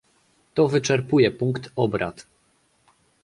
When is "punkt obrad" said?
1.31-2.27